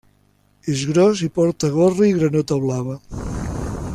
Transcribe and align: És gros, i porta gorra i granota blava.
És 0.75 0.79
gros, 0.91 1.21
i 1.27 1.29
porta 1.35 1.69
gorra 1.77 2.09
i 2.13 2.17
granota 2.21 2.59
blava. 2.67 2.99